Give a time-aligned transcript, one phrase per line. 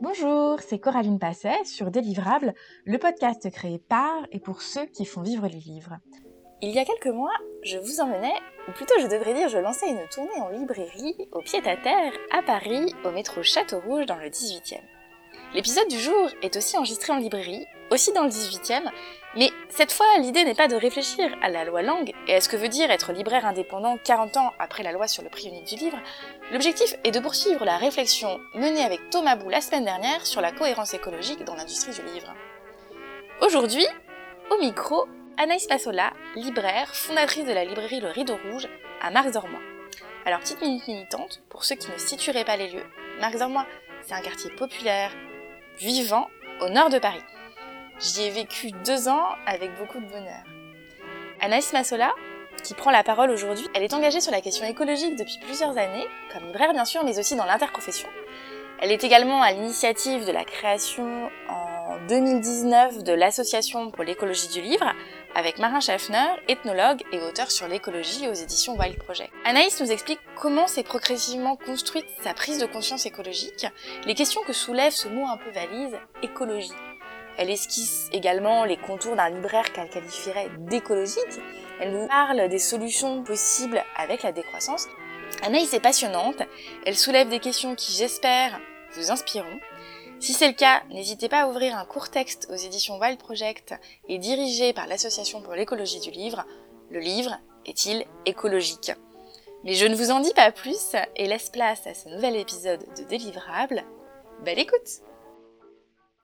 [0.00, 5.22] Bonjour, c'est Coraline Passet sur Délivrable, le podcast créé par et pour ceux qui font
[5.22, 5.96] vivre les livres.
[6.62, 7.34] Il y a quelques mois,
[7.64, 8.34] je vous emmenais,
[8.68, 12.94] ou plutôt je devrais dire je lançais une tournée en librairie au pied-à-terre à Paris,
[13.04, 14.78] au métro Château-Rouge dans le 18e.
[15.54, 18.90] L'épisode du jour est aussi enregistré en librairie, aussi dans le 18e,
[19.36, 22.48] mais cette fois l'idée n'est pas de réfléchir à la loi langue et à ce
[22.48, 25.66] que veut dire être libraire indépendant 40 ans après la loi sur le prix unique
[25.66, 25.98] du livre.
[26.50, 30.52] L'objectif est de poursuivre la réflexion menée avec Thomas Bou la semaine dernière sur la
[30.52, 32.34] cohérence écologique dans l'industrie du livre.
[33.42, 33.86] Aujourd'hui,
[34.50, 38.68] au micro, Anaïs Passola, libraire, fondatrice de la librairie Le Rideau Rouge
[39.00, 39.60] à Marx-Dormois.
[40.24, 42.84] Alors, petite minute militante, pour ceux qui ne situeraient pas les lieux,
[43.20, 43.66] Marx-Dormois,
[44.02, 45.12] c'est un quartier populaire,
[45.78, 46.28] vivant,
[46.60, 47.22] au nord de Paris.
[48.00, 50.44] J'y ai vécu deux ans avec beaucoup de bonheur.
[51.40, 52.14] Anaïs Massola,
[52.62, 56.06] qui prend la parole aujourd'hui, elle est engagée sur la question écologique depuis plusieurs années,
[56.32, 58.08] comme libraire bien sûr, mais aussi dans l'interprofession.
[58.80, 64.60] Elle est également à l'initiative de la création en 2019 de l'Association pour l'écologie du
[64.60, 64.92] livre,
[65.34, 69.32] avec Marin Schaffner, ethnologue et auteur sur l'écologie aux éditions Wild Project.
[69.44, 73.66] Anaïs nous explique comment s'est progressivement construite sa prise de conscience écologique,
[74.06, 76.70] les questions que soulève ce mot un peu valise, écologie.
[77.38, 81.40] Elle esquisse également les contours d'un libraire qu'elle qualifierait d'écologique.
[81.80, 84.88] Elle nous parle des solutions possibles avec la décroissance.
[85.42, 86.42] Anaïs est passionnante,
[86.84, 88.58] elle soulève des questions qui, j'espère,
[88.94, 89.60] vous inspireront.
[90.18, 93.74] Si c'est le cas, n'hésitez pas à ouvrir un court texte aux éditions Wild Project
[94.08, 96.44] et dirigé par l'Association pour l'écologie du livre.
[96.90, 98.90] Le livre est-il écologique?
[99.62, 102.84] Mais je ne vous en dis pas plus et laisse place à ce nouvel épisode
[102.96, 103.84] de Délivrable.
[104.44, 105.02] Belle écoute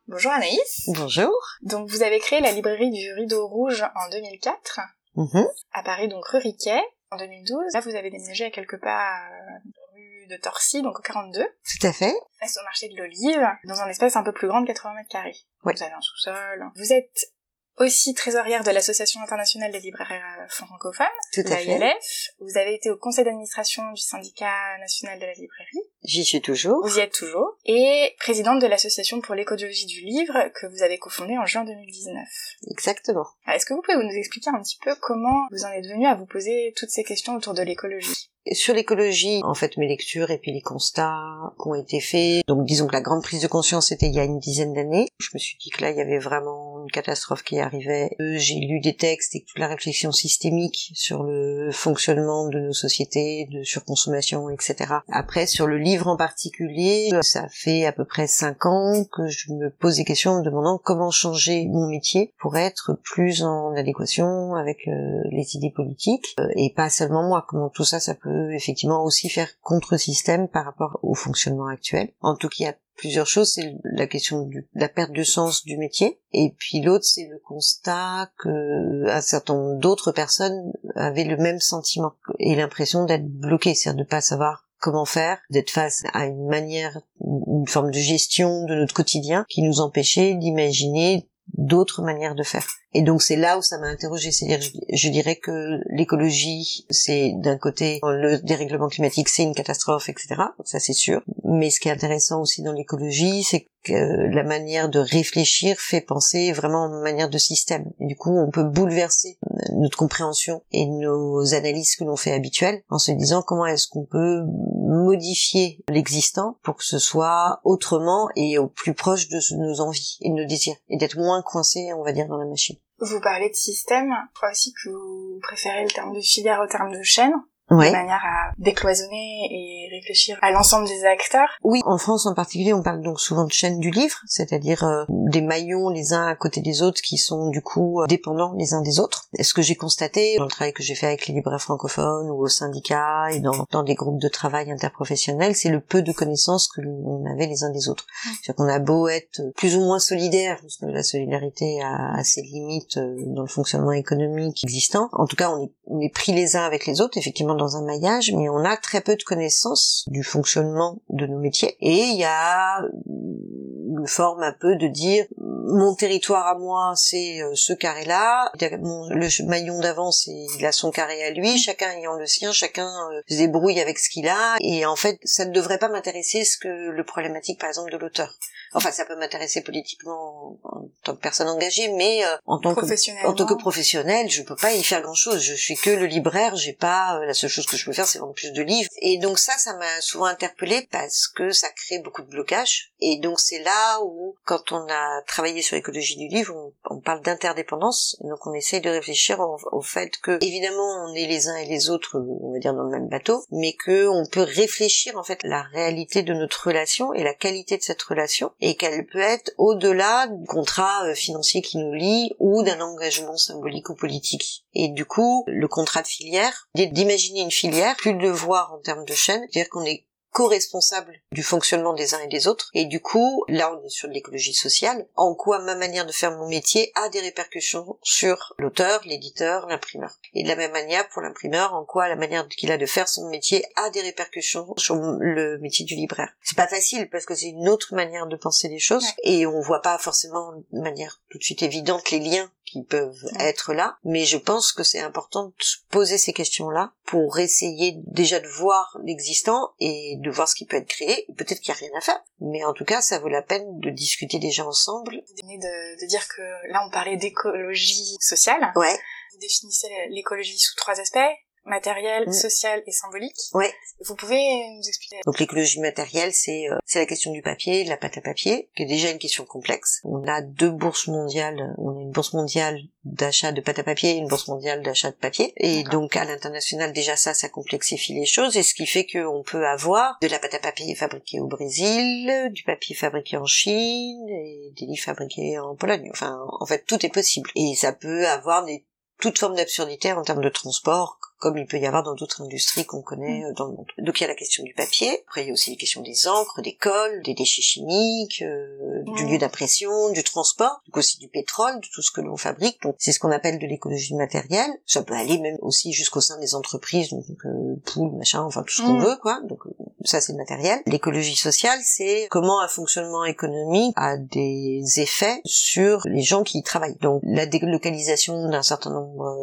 [0.06, 0.83] Bonjour Anaïs.
[0.88, 1.33] Bonjour.
[1.62, 4.80] Donc vous avez créé la librairie du Rideau Rouge en 2004
[5.16, 5.47] Mhm.
[5.72, 6.83] à Paris, donc rue Riquet.
[7.10, 11.02] En 2012, là vous avez déménagé à quelques pas euh, rue de Torcy, donc au
[11.02, 11.41] 42,
[11.80, 12.12] Tout à fait.
[12.41, 15.08] face au marché de l'Olive, dans un espace un peu plus grand de 80 mètres
[15.10, 15.36] carrés.
[15.62, 16.64] Vous avez un sous-sol.
[16.77, 17.30] Vous êtes
[17.78, 20.10] aussi trésorière de l'Association internationale des libraires
[20.41, 21.64] euh, francophones, Tout à la fait.
[21.78, 22.28] ILF.
[22.41, 25.91] Vous avez été au conseil d'administration du syndicat national de la librairie.
[26.04, 26.87] J'y suis toujours.
[26.87, 27.56] Vous y êtes toujours.
[27.65, 32.22] Et présidente de l'association pour l'écologie du livre que vous avez cofondée en juin 2019.
[32.70, 33.25] Exactement.
[33.47, 36.06] Alors, Est-ce que vous pouvez nous expliquer un petit peu comment vous en êtes venu
[36.06, 38.31] à vous poser toutes ces questions autour de l'écologie?
[38.53, 42.47] Sur l'écologie, en fait, mes lectures et puis les constats qui ont été faits.
[42.47, 45.09] Donc, disons que la grande prise de conscience était il y a une dizaine d'années.
[45.19, 48.11] Je me suis dit que là, il y avait vraiment une catastrophe qui arrivait.
[48.21, 52.72] Euh, J'ai lu des textes et toute la réflexion systémique sur le fonctionnement de nos
[52.72, 54.97] sociétés, de surconsommation, etc.
[55.11, 59.27] Après, sur le livre en particulier, euh, ça fait à peu près cinq ans que
[59.28, 63.43] je me pose des questions en me demandant comment changer mon métier pour être plus
[63.43, 67.44] en adéquation avec euh, les idées politiques et pas seulement moi.
[67.49, 72.11] Comment tout ça, ça peut effectivement aussi faire contre-système par rapport au fonctionnement actuel.
[72.21, 73.53] En tout cas, plusieurs choses.
[73.53, 76.21] C'est la question de la perte de sens du métier.
[76.32, 81.60] Et puis l'autre, c'est le constat que un certain nombre d'autres personnes avaient le même
[81.60, 86.47] sentiment et l'impression d'être bloquées, c'est-à-dire de pas savoir comment faire, d'être face à une
[86.47, 92.43] manière, une forme de gestion de notre quotidien qui nous empêchait d'imaginer d'autres manières de
[92.43, 92.66] faire.
[92.94, 94.60] Et donc c'est là où ça m'a interrogé, c'est-à-dire
[94.93, 100.37] je, dirais que l'écologie, c'est d'un côté le dérèglement climatique, c'est une catastrophe, etc.
[100.65, 101.21] Ça c'est sûr.
[101.44, 103.93] Mais ce qui est intéressant aussi dans l'écologie, c'est que
[104.32, 107.91] la manière de réfléchir fait penser vraiment en manière de système.
[108.00, 109.38] Et du coup, on peut bouleverser
[109.75, 114.06] notre compréhension et nos analyses que l'on fait habituelles en se disant comment est-ce qu'on
[114.06, 114.43] peut
[114.87, 120.31] modifier l'existant pour que ce soit autrement et au plus proche de nos envies et
[120.31, 122.76] de nos désirs et d'être moins coincé, on va dire, dans la machine.
[123.04, 126.66] Vous parlez de système, je crois aussi que vous préférez le terme de filière au
[126.66, 127.34] terme de chaîne,
[127.70, 127.88] Ouais.
[127.88, 131.48] de manière à décloisonner et réfléchir à l'ensemble des acteurs.
[131.62, 135.04] Oui, en France en particulier, on parle donc souvent de chaîne du livre, c'est-à-dire euh,
[135.08, 138.75] des maillons les uns à côté des autres qui sont du coup euh, dépendants les
[138.75, 139.28] uns des autres.
[139.38, 142.30] Et ce que j'ai constaté dans le travail que j'ai fait avec les libraires francophones
[142.30, 146.12] ou au syndicat et dans, dans des groupes de travail interprofessionnels, c'est le peu de
[146.12, 148.06] connaissances que l'on avait les uns des autres.
[148.25, 152.25] C'est-à-dire qu'on a beau être plus ou moins solidaire, parce que la solidarité a, a
[152.25, 155.08] ses limites euh, dans le fonctionnement économique existant.
[155.12, 157.77] En tout cas, on est, on est pris les uns avec les autres, effectivement dans
[157.77, 161.77] un maillage, mais on a très peu de connaissances du fonctionnement de nos métiers.
[161.81, 167.41] Et il y a une forme un peu de dire, mon territoire à moi, c'est
[167.43, 168.51] euh, ce carré-là.
[168.61, 171.59] Le maillon d'avant, il a son carré à lui.
[171.59, 174.56] Chacun ayant le sien, chacun euh, se débrouille avec ce qu'il a.
[174.61, 177.99] Et en fait, ça ne devrait pas m'intéresser ce que le problématique, par exemple, de
[177.99, 178.35] l'auteur.
[178.75, 182.85] Enfin, ça peut m'intéresser politiquement en, tant que personne engagée, mais euh, en tant que
[183.26, 185.41] en tant que professionnel, je peux pas y faire grand-chose.
[185.41, 186.56] Je suis que le libraire.
[186.56, 188.88] J'ai pas la seule chose que je peux faire, c'est vendre plus de livres.
[189.00, 192.93] Et donc ça, ça m'a souvent interpellée parce que ça crée beaucoup de blocages.
[193.00, 197.23] Et donc c'est là où, quand on a travaillé sur l'écologie du livre, on, parle
[197.23, 198.17] d'interdépendance.
[198.20, 201.91] Donc on essaye de réfléchir au, fait que, évidemment, on est les uns et les
[201.91, 205.43] autres, on va dire dans le même bateau, mais que on peut réfléchir en fait
[205.43, 209.52] la réalité de notre relation et la qualité de cette relation, et qu'elle peut être
[209.58, 214.64] au-delà du contrat euh, financier qui nous lie ou d'un engagement symbolique ou politique.
[214.72, 219.05] Et du coup, le contrat de filière, d'imaginer une filière, plus de voir en termes
[219.05, 222.70] de chaîne, c'est-à-dire qu'on est co-responsable du fonctionnement des uns et des autres.
[222.75, 225.06] Et du coup, là, on est sur de l'écologie sociale.
[225.14, 230.19] En quoi ma manière de faire mon métier a des répercussions sur l'auteur, l'éditeur, l'imprimeur.
[230.34, 233.08] Et de la même manière pour l'imprimeur, en quoi la manière qu'il a de faire
[233.08, 236.34] son métier a des répercussions sur le métier du libraire.
[236.42, 239.60] C'est pas facile parce que c'est une autre manière de penser les choses et on
[239.60, 243.99] voit pas forcément de manière tout de suite évidente les liens qui peuvent être là,
[244.03, 248.49] mais je pense que c'est important de se poser ces questions-là pour essayer déjà de
[248.49, 251.25] voir l'existant et de voir ce qui peut être créé.
[251.37, 253.79] Peut-être qu'il n'y a rien à faire, mais en tout cas, ça vaut la peine
[253.79, 255.12] de discuter déjà ensemble.
[255.12, 256.43] De, de dire que
[256.73, 258.73] là, on parlait d'écologie sociale.
[258.75, 258.99] Ouais.
[259.32, 261.19] Vous définissez l'écologie sous trois aspects
[261.64, 262.32] matériel, mm.
[262.32, 263.37] social et symbolique.
[263.55, 263.72] Ouais.
[264.06, 264.38] Vous pouvez
[264.76, 268.19] nous expliquer Donc l'écologie matérielle, c'est euh, c'est la question du papier, de la pâte
[268.19, 270.00] à papier, qui est déjà une question complexe.
[270.05, 274.12] On a deux bourses mondiales, on a une bourse mondiale d'achat de pâte à papier
[274.12, 275.52] et une bourse mondiale d'achat de papier.
[275.56, 279.43] Et donc à l'international, déjà ça, ça complexifie les choses, et ce qui fait qu'on
[279.43, 284.28] peut avoir de la pâte à papier fabriquée au Brésil, du papier fabriqué en Chine,
[284.28, 286.08] et des livres fabriqués en Pologne.
[286.10, 287.50] Enfin, en fait, tout est possible.
[287.55, 288.84] Et ça peut avoir des
[289.20, 292.87] toute forme d'absurdité en termes de transport, comme il peut y avoir dans d'autres industries
[292.87, 293.44] qu'on connaît mm.
[293.44, 293.87] euh, dans le monde.
[293.99, 296.00] Donc il y a la question du papier, après il y a aussi les questions
[296.00, 301.19] des encres, des cols, des déchets chimiques, euh, du lieu d'impression, du transport, donc aussi
[301.19, 302.81] du pétrole, de tout ce que l'on fabrique.
[302.81, 304.70] Donc c'est ce qu'on appelle de l'écologie matérielle.
[304.87, 308.73] Ça peut aller même aussi jusqu'au sein des entreprises, donc euh, poules, machin, enfin tout
[308.73, 309.05] ce qu'on mm.
[309.05, 309.41] veut, quoi.
[309.44, 309.61] Donc
[310.05, 310.81] ça c'est le matériel.
[310.87, 316.62] L'écologie sociale, c'est comment un fonctionnement économique a des effets sur les gens qui y
[316.62, 316.96] travaillent.
[317.02, 319.37] Donc la délocalisation d'un certain nombre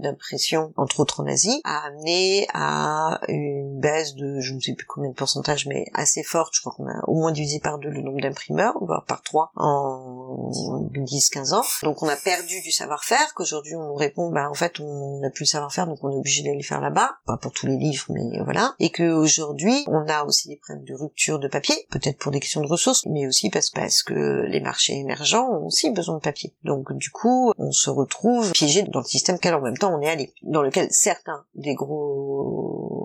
[0.00, 4.86] d'impressions, entre autres en Asie, a amené à une baisse de, je ne sais plus
[4.86, 6.54] combien de pourcentage, mais assez forte.
[6.54, 9.50] Je crois qu'on a au moins divisé par deux le nombre d'imprimeurs, voire par trois
[9.56, 10.50] en
[10.94, 11.64] 10-15 ans.
[11.82, 15.30] Donc on a perdu du savoir-faire, qu'aujourd'hui on nous répond, bah en fait on n'a
[15.30, 17.10] plus le savoir-faire, donc on est obligé d'aller faire là-bas.
[17.26, 18.74] Pas pour tous les livres, mais voilà.
[18.78, 22.60] Et qu'aujourd'hui on a aussi des problèmes de rupture de papier, peut-être pour des questions
[22.60, 26.54] de ressources, mais aussi parce, parce que les marchés émergents ont aussi besoin de papier.
[26.64, 30.08] Donc du coup, on se retrouve piégé dans le système qu'en même temps on est
[30.08, 32.97] allé, dans lequel certains des gros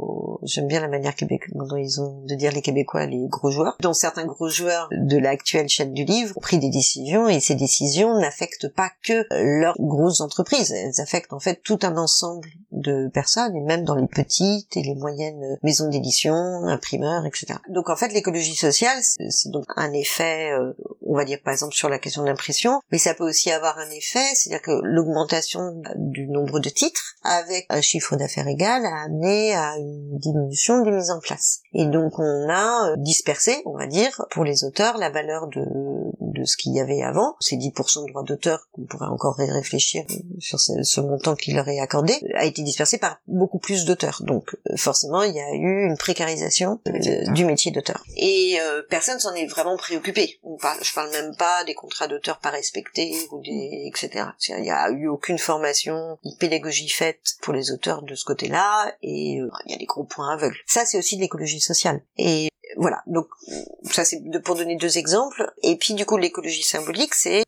[0.45, 3.75] j'aime bien la manière québécoise dont ils ont de dire les Québécois les gros joueurs.
[3.81, 7.55] Dont certains gros joueurs de l'actuelle chaîne du livre ont pris des décisions et ces
[7.55, 10.71] décisions n'affectent pas que leurs grosses entreprises.
[10.71, 14.81] Elles affectent en fait tout un ensemble de personnes et même dans les petites et
[14.81, 20.51] les moyennes maisons d'édition imprimeurs etc donc en fait l'écologie sociale c'est donc un effet
[20.51, 20.73] euh,
[21.05, 23.77] on va dire par exemple sur la question de l'impression mais ça peut aussi avoir
[23.77, 29.03] un effet c'est-à-dire que l'augmentation du nombre de titres avec un chiffre d'affaires égal a
[29.03, 31.62] amené à une diminution des mises en place.
[31.73, 35.63] Et donc on a euh, dispersé, on va dire, pour les auteurs, la valeur de,
[36.21, 37.35] de ce qu'il y avait avant.
[37.39, 40.03] Ces 10% de droits d'auteur, qu'on pourrait encore réfléchir
[40.39, 44.21] sur ce, montant qui leur est accordé, a été dispersé par beaucoup plus d'auteurs.
[44.23, 48.03] Donc euh, forcément, il y a eu une précarisation euh, du métier d'auteur.
[48.17, 48.57] Et
[48.89, 50.39] personne s'en est vraiment préoccupé.
[50.43, 54.25] On parle, je parle même pas des contrats d'auteur pas respectés ou des etc.
[54.49, 58.93] Il n'y a eu aucune formation, une pédagogie faite pour les auteurs de ce côté-là,
[59.01, 60.57] et euh, il y a des gros points aveugles.
[60.67, 62.03] Ça, c'est aussi de l'écologie sociale.
[62.17, 63.27] Et voilà, donc
[63.91, 65.51] ça c'est pour donner deux exemples.
[65.63, 67.43] Et puis du coup, l'écologie symbolique, c'est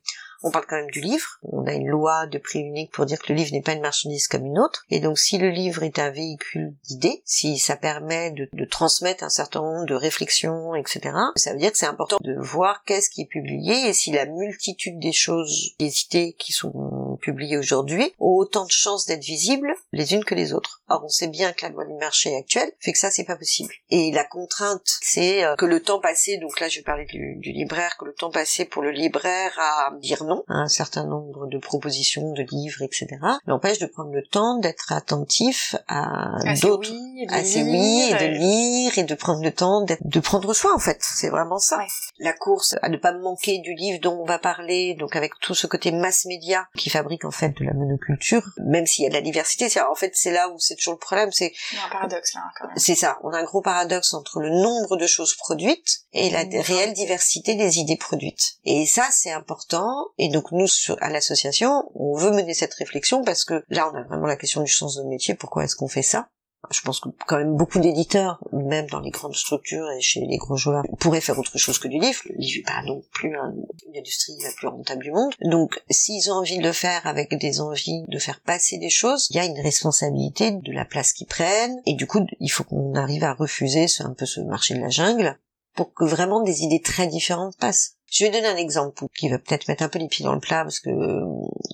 [0.46, 1.38] on parle quand même du livre.
[1.42, 3.80] On a une loi de prix unique pour dire que le livre n'est pas une
[3.80, 4.84] marchandise comme une autre.
[4.90, 9.28] Et donc si le livre est un véhicule d'idées, si ça permet de, transmettre un
[9.28, 13.22] certain nombre de réflexions, etc., ça veut dire que c'est important de voir qu'est-ce qui
[13.22, 18.36] est publié et si la multitude des choses, des idées qui sont publiés aujourd'hui ont
[18.36, 20.82] autant de chances d'être visibles les unes que les autres.
[20.88, 23.36] Or, on sait bien que la loi du marché actuelle fait que ça, c'est pas
[23.36, 23.74] possible.
[23.90, 27.36] Et la contrainte, c'est euh, que le temps passé, donc là, je vais parler du,
[27.36, 31.04] du, libraire, que le temps passé pour le libraire à dire non à un certain
[31.04, 33.06] nombre de propositions, de livres, etc.,
[33.46, 38.32] l'empêche de prendre le temps d'être attentif à d'autres, oui, à ses oui, et de
[38.32, 40.98] lire, et de prendre le temps de prendre soin, en fait.
[41.00, 41.78] C'est vraiment ça.
[41.78, 41.86] Ouais.
[42.18, 45.54] La course à ne pas manquer du livre dont on va parler, donc avec tout
[45.54, 49.10] ce côté mass média qui fabrique en fait de la monoculture, même s'il y a
[49.10, 51.52] de la diversité, c'est en fait c'est là où c'est toujours le problème, c'est
[51.84, 52.76] un paradoxe là quand même.
[52.76, 56.44] C'est ça, on a un gros paradoxe entre le nombre de choses produites et la
[56.44, 56.60] mmh.
[56.60, 58.56] réelle diversité des idées produites.
[58.64, 60.66] Et ça c'est important et donc nous
[61.00, 64.62] à l'association, on veut mener cette réflexion parce que là on a vraiment la question
[64.62, 66.28] du sens de métier, pourquoi est-ce qu'on fait ça?
[66.70, 70.36] Je pense que quand même beaucoup d'éditeurs, même dans les grandes structures et chez les
[70.36, 72.20] gros joueurs, pourraient faire autre chose que du livre.
[72.28, 75.32] Le livre n'est pas non plus une industrie la plus rentable du monde.
[75.42, 79.28] Donc, s'ils ont envie de le faire avec des envies de faire passer des choses,
[79.30, 81.80] il y a une responsabilité de la place qu'ils prennent.
[81.86, 84.90] Et du coup, il faut qu'on arrive à refuser un peu ce marché de la
[84.90, 85.38] jungle
[85.76, 87.96] pour que vraiment des idées très différentes passent.
[88.10, 90.40] Je vais donner un exemple qui va peut-être mettre un peu les pieds dans le
[90.40, 90.90] plat parce que,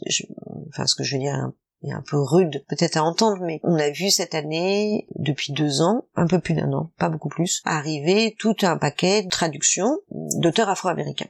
[0.07, 0.25] je,
[0.71, 1.51] enfin, ce que je veux dire
[1.85, 5.81] est un peu rude peut-être à entendre, mais on a vu cette année, depuis deux
[5.83, 9.99] ans, un peu plus d'un an, pas beaucoup plus, arriver tout un paquet de traductions
[10.11, 11.29] d'auteurs afro-américains.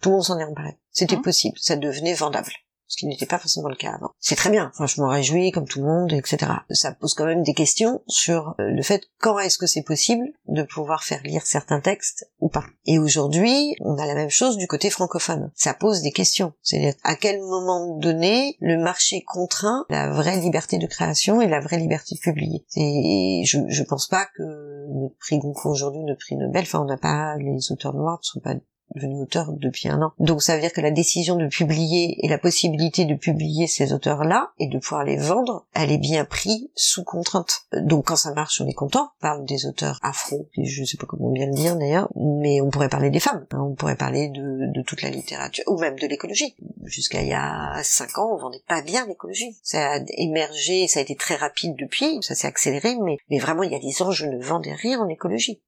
[0.00, 0.78] Tout le monde s'en est emparé.
[0.90, 1.22] C'était mmh.
[1.22, 2.52] possible, ça devenait vendable
[2.90, 4.10] ce qui n'était pas forcément le cas avant.
[4.18, 6.50] C'est très bien, enfin je m'en réjouis comme tout le monde, etc.
[6.70, 10.24] Ça pose quand même des questions sur euh, le fait quand est-ce que c'est possible
[10.48, 12.64] de pouvoir faire lire certains textes ou pas.
[12.86, 15.52] Et aujourd'hui, on a la même chose du côté francophone.
[15.54, 16.52] Ça pose des questions.
[16.62, 21.60] C'est-à-dire à quel moment donné le marché contraint la vraie liberté de création et la
[21.60, 22.66] vraie liberté de publier?
[22.74, 24.42] Et je, je pense pas que
[24.88, 28.26] notre prix Goncourt aujourd'hui, notre prix Nobel, enfin on n'a pas les auteurs noirs ne
[28.26, 28.54] sont pas
[28.94, 30.12] devenu auteur depuis un an.
[30.18, 33.92] Donc ça veut dire que la décision de publier et la possibilité de publier ces
[33.92, 37.62] auteurs-là et de pouvoir les vendre, elle est bien prise sous contrainte.
[37.72, 39.10] Donc quand ça marche, on est content.
[39.18, 42.70] On parle des auteurs afro, je sais pas comment bien le dire d'ailleurs, mais on
[42.70, 43.46] pourrait parler des femmes.
[43.52, 43.66] Hein.
[43.70, 46.54] On pourrait parler de, de toute la littérature ou même de l'écologie.
[46.84, 49.56] Jusqu'à il y a cinq ans, on vendait pas bien l'écologie.
[49.62, 53.62] Ça a émergé, ça a été très rapide depuis, ça s'est accéléré, mais, mais vraiment
[53.62, 55.60] il y a dix ans, je ne vendais rien en écologie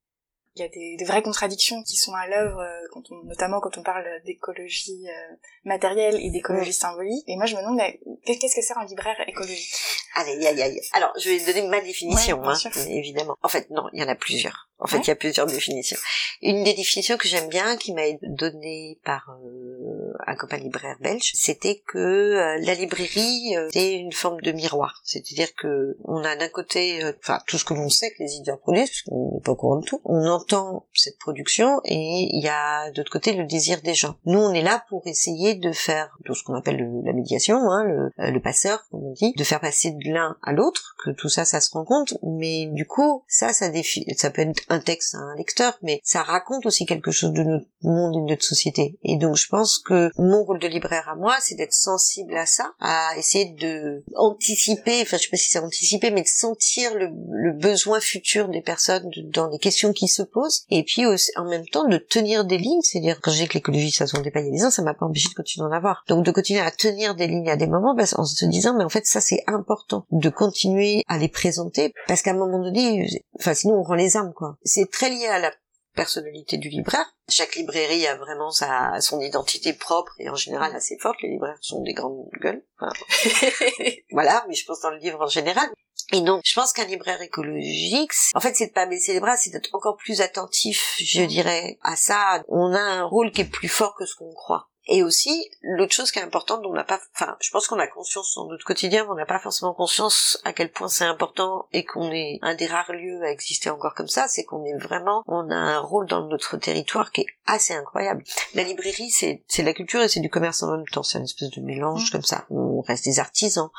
[0.55, 3.59] il y a des, des, vraies contradictions qui sont à l'œuvre, euh, quand on, notamment
[3.59, 7.23] quand on parle d'écologie euh, matérielle et d'écologie symbolique.
[7.27, 7.81] Et moi, je me demande,
[8.25, 9.73] qu'est-ce que c'est un libraire écologique?
[10.15, 10.81] Allez, aïe, aïe.
[10.93, 12.55] Alors, je vais donner ma définition, hein,
[12.87, 13.35] évidemment.
[13.41, 14.69] En fait, non, il y en a plusieurs.
[14.79, 15.97] En fait, il y a plusieurs définitions.
[16.41, 19.92] Une des définitions que j'aime bien, qui m'a été donnée par euh,
[20.27, 25.01] un copain libraire belge, c'était que euh, la librairie euh, est une forme de miroir.
[25.03, 28.59] C'est-à-dire que on a d'un côté, enfin, tout ce que l'on sait que les éditeurs
[28.59, 30.01] produisent, puisqu'on n'est pas au courant de tout.
[30.05, 34.15] On entend cette production et il y a d'autre côté le désir des gens.
[34.25, 37.83] Nous, on est là pour essayer de faire tout ce qu'on appelle la médiation, hein,
[37.83, 41.29] le, le passeur, comme on dit, de faire passer de l'un à l'autre, que tout
[41.29, 42.17] ça, ça se rend compte.
[42.23, 45.99] Mais du coup, ça, ça, défi ça peut être un texte à un lecteur, mais
[46.03, 48.97] ça raconte aussi quelque chose de notre monde et de notre société.
[49.03, 52.45] Et donc je pense que mon rôle de libraire à moi, c'est d'être sensible à
[52.45, 56.93] ça, à essayer de anticiper, enfin je sais pas si c'est anticiper, mais de sentir
[56.95, 57.09] le,
[57.53, 61.65] besoin futur des personnes dans les questions qui se posent, et puis aussi, en même
[61.67, 64.49] temps de tenir des lignes, c'est-à-dire quand j'ai que l'écologie ça se pas il y
[64.49, 66.03] a des ans, ça m'a pas empêché de continuer d'en avoir.
[66.07, 68.89] Donc de continuer à tenir des lignes à des moments, en se disant mais en
[68.89, 73.07] fait ça c'est important de continuer à les présenter, parce qu'à un moment donné,
[73.39, 75.51] enfin sinon on rend les armes quoi c'est très lié à la
[75.93, 77.05] personnalité du libraire.
[77.29, 81.21] Chaque librairie a vraiment sa, son identité propre et en général assez forte.
[81.21, 82.63] Les libraires sont des grandes gueules.
[84.11, 85.69] voilà, mais je pense dans le livre en général.
[86.11, 89.37] Et donc, je pense qu'un libraire écologique, en fait, c'est de pas baisser les bras,
[89.37, 92.43] c'est d'être encore plus attentif, je dirais, à ça.
[92.49, 94.69] On a un rôle qui est plus fort que ce qu'on croit.
[94.87, 97.79] Et aussi, l'autre chose qui est importante, dont on n'a pas, enfin, je pense qu'on
[97.79, 101.05] a conscience dans notre quotidien, mais on n'a pas forcément conscience à quel point c'est
[101.05, 104.65] important et qu'on est un des rares lieux à exister encore comme ça, c'est qu'on
[104.65, 108.25] est vraiment, on a un rôle dans notre territoire qui est assez incroyable.
[108.55, 111.23] La librairie, c'est, c'est la culture et c'est du commerce en même temps, c'est une
[111.23, 112.11] espèce de mélange mmh.
[112.11, 112.45] comme ça.
[112.49, 113.69] On reste des artisans.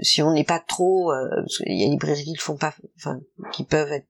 [0.00, 3.20] Si on n'est pas trop, euh, il y a des librairies qui font pas, enfin,
[3.52, 4.06] qui peuvent être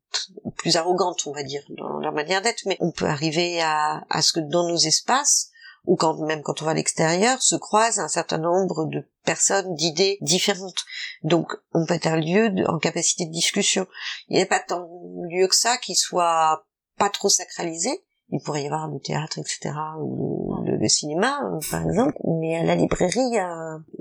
[0.57, 4.23] plus arrogantes, on va dire, dans leur manière d'être, mais on peut arriver à, à
[4.23, 5.51] ce que dans nos espaces,
[5.85, 9.75] ou quand même quand on va à l'extérieur, se croisent un certain nombre de personnes,
[9.75, 10.85] d'idées différentes.
[11.23, 13.87] Donc on peut être un lieu en capacité de discussion.
[14.29, 16.67] Il n'y a pas tant de lieu que ça qui soit
[16.99, 17.91] pas trop sacralisé.
[18.31, 22.65] Il pourrait y avoir le théâtre, etc., ou le, cinéma, euh, par exemple, mais à
[22.65, 23.37] la librairie,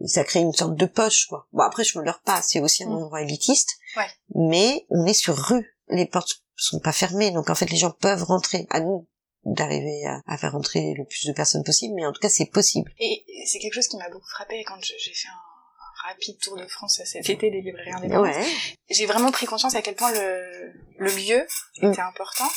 [0.05, 1.45] ça crée une sorte de poche, quoi.
[1.51, 2.93] Bon, après, je me leurre pas, c'est aussi un mm.
[2.93, 4.07] endroit élitiste, ouais.
[4.33, 7.91] mais on est sur rue, les portes sont pas fermées, donc en fait, les gens
[7.91, 8.65] peuvent rentrer.
[8.69, 9.07] À nous
[9.45, 12.91] d'arriver à, faire rentrer le plus de personnes possible, mais en tout cas c'est possible.
[12.99, 16.65] Et c'est quelque chose qui m'a beaucoup frappé quand j'ai fait un rapide tour de
[16.67, 18.45] France cet été des librairies indépendantes, Ouais.
[18.89, 21.45] j'ai vraiment pris conscience à quel point le, le lieu
[21.81, 21.91] Mm.
[21.91, 22.47] était important.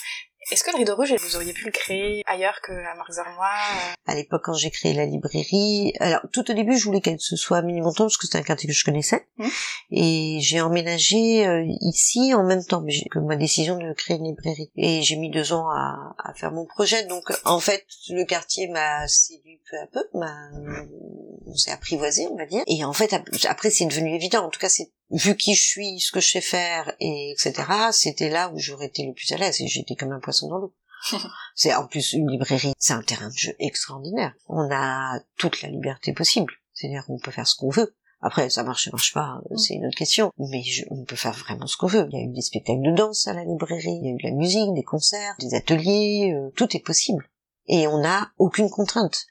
[0.50, 4.14] Est-ce que le rideau rouge, vous auriez pu le créer ailleurs qu'à Marx-Armois euh, À
[4.14, 7.58] l'époque, quand j'ai créé la librairie, alors tout au début, je voulais qu'elle se soit
[7.58, 9.50] à Ménilmontant parce que c'était un quartier que je connaissais, Mhm.
[9.90, 14.70] et j'ai emménagé euh, ici en même temps que ma décision de créer une librairie.
[14.76, 17.04] Et j'ai mis deux ans à, à faire mon projet.
[17.06, 20.32] Donc, en fait, le quartier m'a séduit peu à peu, m'a,
[21.46, 22.62] on s'est apprivoisé, on va dire.
[22.68, 24.44] Et en fait, ap- après, c'est devenu évident.
[24.46, 27.54] En tout cas, c'est vu qui je suis, ce que je sais faire, et etc.
[27.92, 29.60] C'était là où j'aurais été le plus à l'aise.
[29.60, 30.74] Et j'étais comme un poisson dans l'eau.
[31.54, 34.32] C'est en plus une librairie, c'est un terrain de jeu extraordinaire.
[34.48, 36.52] On a toute la liberté possible.
[36.72, 37.94] C'est-à-dire qu'on peut faire ce qu'on veut.
[38.22, 40.32] Après, ça marche, ça marche pas, euh, c'est une autre question.
[40.38, 42.08] Mais je- on peut faire vraiment ce qu'on veut.
[42.10, 44.16] Il y a eu des spectacles de danse à la librairie, il y a eu
[44.16, 47.28] de la musique, des concerts, des ateliers, euh, tout est possible.
[47.68, 49.26] Et on n'a aucune contrainte.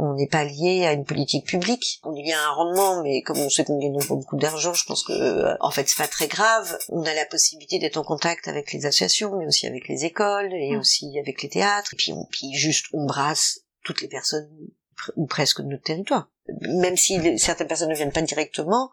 [0.00, 2.00] On n'est pas lié à une politique publique.
[2.04, 4.72] On est lié à un rendement, mais comme on sait qu'on gagne pas beaucoup d'argent,
[4.72, 6.78] je pense que, euh, en fait, c'est pas très grave.
[6.88, 10.52] On a la possibilité d'être en contact avec les associations, mais aussi avec les écoles
[10.54, 10.78] et Mm.
[10.80, 11.94] aussi avec les théâtres.
[11.94, 14.48] Et puis, on, puis juste, on brasse toutes les personnes
[15.16, 16.28] ou presque de notre territoire.
[16.60, 18.90] Même si les- certaines personnes ne viennent pas directement,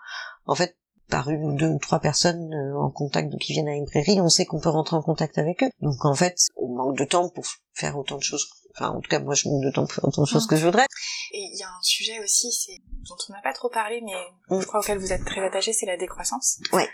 [0.47, 0.75] en fait,
[1.09, 4.19] par une ou deux ou trois personnes euh, en contact qui viennent à la librairie,
[4.21, 5.69] on sait qu'on peut rentrer en contact avec eux.
[5.81, 8.47] Donc en fait, on manque de temps pour faire autant de choses.
[8.77, 10.49] Enfin, en tout cas, moi, je manque de temps pour faire autant de choses Mm.
[10.49, 10.85] que je voudrais.
[11.31, 12.77] Et il y a un sujet aussi, c'est
[13.07, 14.13] dont on n'a pas trop parlé, mais
[14.49, 14.61] Mm.
[14.61, 16.59] je crois auquel vous êtes très attaché, c'est la décroissance.
[16.73, 16.89] Ouais.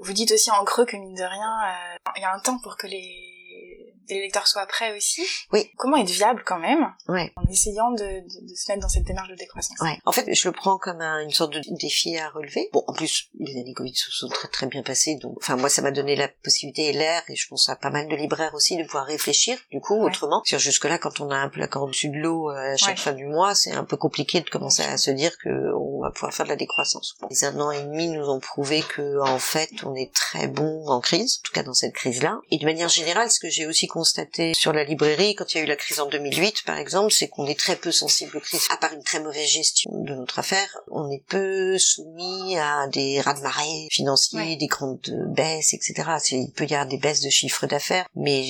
[0.00, 2.58] Vous dites aussi en creux que mine de rien, euh, il y a un temps
[2.62, 3.31] pour que les,
[4.08, 5.22] les lecteurs soient prêts aussi.
[5.52, 5.70] Oui.
[5.76, 7.32] Comment être viable quand même Ouais.
[7.36, 9.78] en essayant de, de- de se mettre dans cette démarche de décroissance?
[9.80, 9.98] Ouais.
[10.04, 12.68] En fait, je le prends comme un- une sorte de défi à relever.
[12.72, 15.68] Bon, en plus, les années Covid se sont très très bien passées, donc, enfin, moi,
[15.68, 18.54] ça m'a donné la possibilité et l'air, et je pense à pas mal de libraires
[18.54, 20.06] aussi, de pouvoir réfléchir, du coup, Ouais.
[20.10, 20.42] autrement.
[20.44, 22.98] Sur jusque-là, quand on a un peu la corde dessus de l'eau euh, à chaque
[22.98, 26.10] fin du mois, c'est un peu compliqué de commencer à se dire que on va
[26.10, 27.14] pouvoir faire de la décroissance.
[27.20, 30.48] Bon, les un an et demi nous ont prouvé que, en fait, on est très
[30.48, 32.40] bon en crise, en tout cas dans cette crise-là.
[32.50, 35.60] Et de manière générale, ce que j'ai aussi constaté sur la librairie, quand il y
[35.60, 38.40] a eu la crise en 2008, par exemple, c'est qu'on est très peu sensible aux
[38.40, 38.66] crises.
[38.70, 43.20] À part une très mauvaise gestion de notre affaire, on est peu soumis à des
[43.20, 44.56] raz-de-marée financiers, Ouais.
[44.56, 45.00] des grandes
[45.36, 45.94] baisses, etc.
[46.30, 48.42] Il peut y avoir des baisses de chiffre d'affaires, mais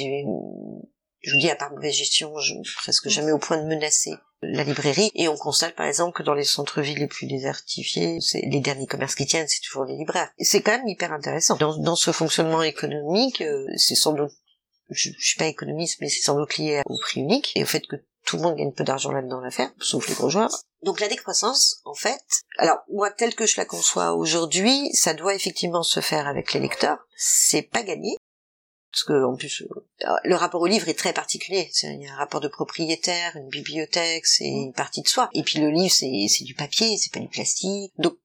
[1.24, 3.66] je vous dis, à part mauvaise gestion, je ne suis presque jamais au point de
[3.66, 5.10] menacer la librairie.
[5.14, 8.86] Et on constate, par exemple, que dans les centres-villes les plus désertifiés, c'est les derniers
[8.88, 10.30] commerces qui tiennent, c'est toujours les libraires.
[10.38, 11.56] C'est quand même hyper intéressant.
[11.56, 14.32] Dans, dans ce fonctionnement économique, euh, c'est sans doute,
[14.92, 17.66] je, je suis pas économiste, mais c'est sans doute lié au prix unique et au
[17.66, 20.62] fait que tout le monde gagne peu d'argent là-dedans à l'affaire, sauf les gros joueurs.
[20.82, 22.22] Donc la décroissance, en fait,
[22.58, 26.60] alors moi telle que je la conçois aujourd'hui, ça doit effectivement se faire avec les
[26.60, 26.98] lecteurs.
[27.16, 28.16] C'est pas gagné.
[28.92, 31.70] Parce que en plus, euh, le rapport au livre est très particulier.
[31.82, 35.30] Il y a un rapport de propriétaire, une bibliothèque, c'est une partie de soi.
[35.32, 37.92] Et puis le livre, c'est c'est du papier, c'est pas du plastique.
[37.98, 38.18] Donc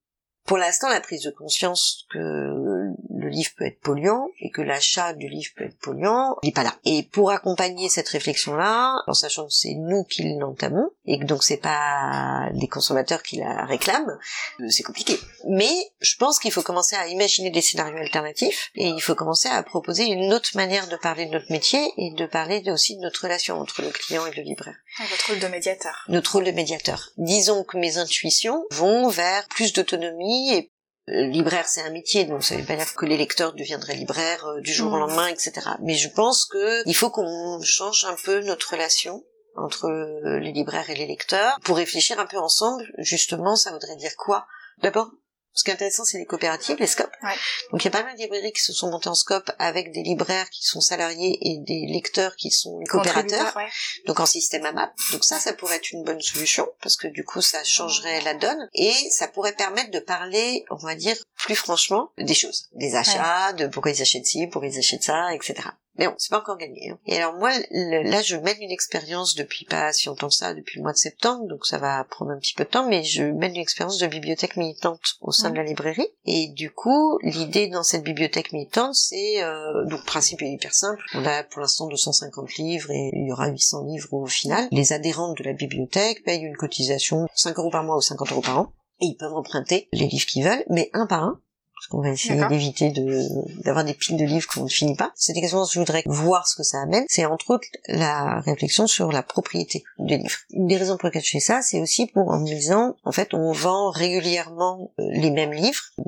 [0.45, 2.91] pour l'instant, la prise de conscience que
[3.28, 6.54] le livre peut être polluant et que l'achat du livre peut être polluant, il n'est
[6.54, 6.76] pas là.
[6.86, 11.44] Et pour accompagner cette réflexion-là, en sachant que c'est nous qui l'entamons et que donc
[11.44, 14.18] c'est pas les consommateurs qui la réclament,
[14.62, 15.20] euh, c'est compliqué.
[15.50, 19.50] Mais je pense qu'il faut commencer à imaginer des scénarios alternatifs et il faut commencer
[19.50, 23.02] à proposer une autre manière de parler de notre métier et de parler aussi de
[23.02, 24.76] notre relation entre le client et le libraire
[25.10, 26.06] Votre rôle de médiateur.
[26.10, 27.10] notre rôle de médiateur.
[27.18, 30.72] Disons que mes intuitions vont vers plus d'autonomie et
[31.08, 34.62] libraire c'est un métier donc ça veut pas dire que les lecteurs deviendraient libraires euh,
[34.62, 35.00] du jour au Mm.
[35.00, 35.52] lendemain etc.
[35.82, 39.24] Mais je pense que il faut qu'on change un peu notre relation
[39.56, 43.96] entre euh, les libraires et les lecteurs pour réfléchir un peu ensemble justement ça voudrait
[43.96, 44.46] dire quoi?
[44.84, 45.10] D'abord
[45.58, 47.15] ce qui est intéressant, c'est les coopératives, les scopes.
[47.24, 47.34] Ouais.
[47.72, 49.91] Donc il y a pas mal de librairies qui se sont montées en scope avec
[49.91, 53.67] des libraires qui sont salariés et des lecteurs qui sont coopérateurs ouais.
[54.06, 54.93] donc en système AMAP.
[55.12, 58.36] Donc ça, ça pourrait être une bonne solution parce que du coup, ça changerait la
[58.36, 62.93] donne et ça pourrait permettre de parler, on va dire, plus franchement des choses, des
[62.93, 65.70] achats, de pourquoi ils achètent ci, pourquoi ils achètent ça, etc.
[65.97, 66.91] Mais bon, c'est pas encore gagné.
[66.91, 66.99] hein.
[67.05, 70.53] Et alors moi, le- là, je mène une expérience depuis pas si longtemps que ça,
[70.53, 73.03] depuis le mois de septembre, donc ça va prendre un petit peu de temps, mais
[73.03, 76.07] je mène une expérience de bibliothèque militante au sein de la librairie.
[76.25, 80.73] Et du coup, l'idée dans cette bibliothèque militante, c'est euh, donc le principe est hyper
[80.73, 81.01] simple.
[81.15, 84.67] On a pour l'instant 250 livres et il y aura 800 livres au final.
[84.71, 88.41] Les adhérents de la bibliothèque payent une cotisation 5 euros par mois ou 50 euros
[88.41, 88.71] par an.
[88.99, 91.39] Et ils peuvent emprunter les livres qu'ils veulent, mais un par un,
[91.78, 93.28] parce qu'on va essayer d'éviter de
[93.63, 95.12] d'avoir des piles de livres qu'on ne finit pas.
[95.16, 97.06] Cette expérience, je voudrais voir ce que ça amène.
[97.08, 100.38] C'est entre autres la réflexion sur la propriété des livres.
[100.52, 103.12] Une des raisons pour lesquelles je fais ça, c'est aussi pour en me disant, en
[103.12, 105.84] fait, on vend régulièrement euh, les mêmes livres.
[106.00, 106.04] Euh,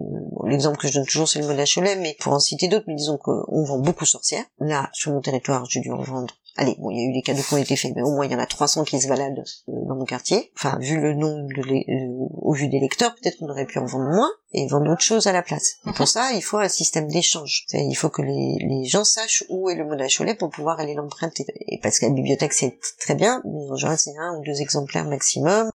[0.48, 2.96] L'exemple que je donne toujours, c'est le mot Cholet, mais pour en citer d'autres, mais
[2.96, 4.46] disons qu'on vend beaucoup sorcières.
[4.60, 7.22] Là, sur mon territoire, j'ai dû en vendre allez, bon, il y a eu des
[7.22, 9.08] cadeaux qui ont été faits, mais au moins il y en a 300 qui se
[9.08, 10.52] baladent euh, dans mon quartier.
[10.56, 13.86] Enfin, vu le nombre de euh, au vu des lecteurs, peut-être qu'on aurait pu en
[13.86, 15.78] vendre moins et vendre d'autres choses à la place.
[15.88, 17.66] Et pour ça, il faut un système d'échange.
[17.74, 20.96] Il faut que les, les, gens sachent où est le mot Cholet pour pouvoir aller
[20.96, 21.46] l'emprunter.
[21.68, 24.62] Et parce que la bibliothèque c'est très bien, mais en général c'est un ou deux
[24.62, 25.70] exemplaires maximum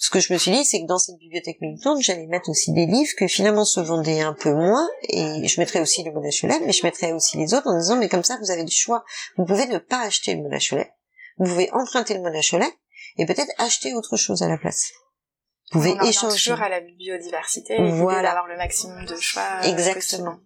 [0.00, 2.72] ce que je me suis dit, c'est que dans cette bibliothèque militante, j'allais mettre aussi
[2.72, 6.30] des livres que finalement se vendaient un peu moins, et je mettrais aussi le Mona
[6.30, 8.74] Cholet, mais je mettrais aussi les autres en disant, mais comme ça, vous avez du
[8.74, 9.04] choix.
[9.36, 10.92] Vous pouvez ne pas acheter le Mona Cholet,
[11.38, 12.72] vous pouvez emprunter le Mona Cholet,
[13.16, 14.92] et peut-être acheter autre chose à la place.
[15.72, 16.36] Vous pouvez échanger.
[16.36, 18.22] toujours à la biodiversité, voilà.
[18.22, 19.42] d'avoir le maximum de choix.
[19.64, 20.38] Euh, Exactement.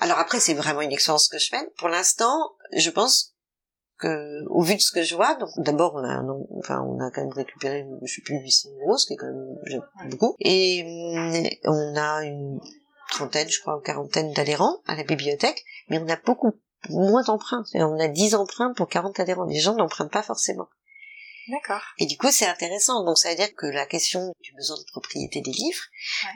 [0.00, 1.64] Alors après, c'est vraiment une expérience que je fais.
[1.78, 2.36] Pour l'instant,
[2.72, 3.29] je pense
[4.48, 6.22] au vu de ce que je vois, donc d'abord on a,
[6.58, 9.26] enfin on a quand même récupéré, je sais plus 800 euros, ce qui est quand
[9.26, 12.60] même beaucoup, et hum, on a une
[13.10, 16.52] trentaine, je crois, ou quarantaine d'adhérents à la bibliothèque, mais on a beaucoup
[16.88, 17.64] moins d'emprunts.
[17.74, 19.44] On a 10 emprunts pour 40 adhérents.
[19.44, 20.68] Les gens n'empruntent pas forcément.
[21.48, 21.82] D'accord.
[21.98, 23.04] Et du coup, c'est intéressant.
[23.04, 25.82] Donc, ça veut dire que la question du besoin de propriété des livres.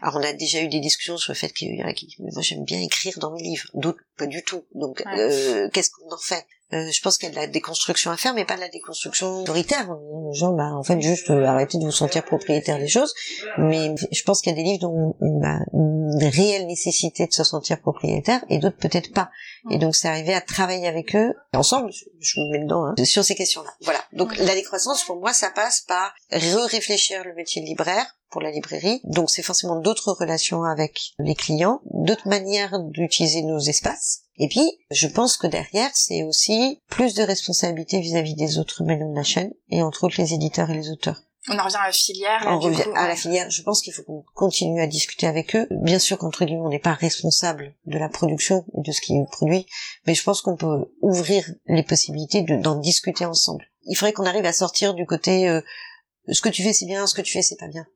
[0.03, 2.43] Alors, on a déjà eu des discussions sur le fait qu'il y a qui, moi,
[2.43, 3.69] j'aime bien écrire dans mes livres.
[3.75, 4.65] D'autres, pas du tout.
[4.75, 6.45] Donc, euh, qu'est-ce qu'on en fait?
[6.73, 8.69] Euh, je pense qu'il y a de la déconstruction à faire, mais pas de la
[8.69, 9.87] déconstruction autoritaire.
[10.33, 13.15] Genre, bah, en fait, juste euh, arrêter de vous sentir propriétaire des choses.
[13.59, 17.33] Mais je pense qu'il y a des livres dont on a une réelle nécessité de
[17.33, 19.31] se sentir propriétaire, et d'autres peut-être pas.
[19.71, 23.25] Et donc, c'est arrivé à travailler avec eux, ensemble, je, me mets dedans, hein, sur
[23.25, 23.71] ces questions-là.
[23.83, 24.01] Voilà.
[24.13, 28.51] Donc, la décroissance, pour moi, ça passe par re-réfléchir le métier de libraire, pour la
[28.51, 29.01] librairie.
[29.05, 34.24] Donc c'est forcément d'autres relations avec les clients, d'autres manières d'utiliser nos espaces.
[34.39, 39.11] Et puis, je pense que derrière, c'est aussi plus de responsabilité vis-à-vis des autres maillons
[39.11, 41.23] de la chaîne, et entre autres les éditeurs et les auteurs.
[41.49, 42.43] On en revient à la filière.
[42.47, 43.51] on revient à la filière.
[43.51, 45.69] Je pense qu'il faut qu'on continue à discuter avec eux.
[45.71, 49.15] Bien sûr qu'entre guillemets, on n'est pas responsable de la production et de ce qui
[49.15, 49.67] est produit,
[50.07, 53.67] mais je pense qu'on peut ouvrir les possibilités d'en discuter ensemble.
[53.83, 55.61] Il faudrait qu'on arrive à sortir du côté euh,
[56.31, 57.87] ce que tu fais c'est bien, ce que tu fais c'est pas bien.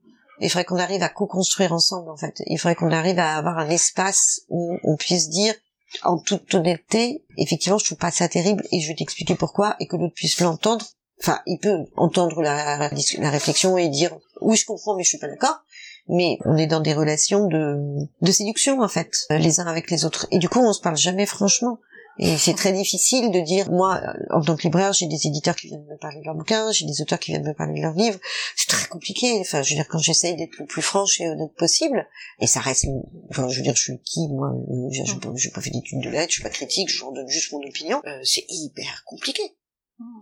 [0.41, 2.43] Il faudrait qu'on arrive à co-construire ensemble, en fait.
[2.47, 5.55] Il faudrait qu'on arrive à avoir un espace où on puisse dire,
[6.03, 9.87] en toute honnêteté, effectivement, je trouve pas ça terrible et je vais t'expliquer pourquoi et
[9.87, 10.87] que l'autre puisse l'entendre.
[11.21, 15.29] Enfin, il peut entendre la, réflexion et dire, oui, je comprends, mais je suis pas
[15.29, 15.63] d'accord
[16.09, 17.77] mais on est dans des relations de,
[18.23, 20.27] de séduction en fait, les uns avec les autres.
[20.31, 21.79] Et du coup, on se parle jamais franchement.
[22.19, 24.01] Et c'est très difficile de dire, moi,
[24.31, 26.85] en tant que libraire, j'ai des éditeurs qui viennent me parler de leurs bouquins, j'ai
[26.85, 28.19] des auteurs qui viennent me parler de leurs livres.
[28.57, 29.39] C'est très compliqué.
[29.41, 32.07] Enfin, je veux dire, quand j'essaye d'être le plus franche et honnête possible,
[32.41, 32.87] et ça reste,
[33.31, 34.53] enfin, je veux dire, je suis qui, moi,
[34.91, 37.63] j'ai pas, pas fait d'études de lettres, je suis pas critique, je donne juste mon
[37.63, 38.03] opinion.
[38.07, 39.43] Euh, c'est hyper compliqué.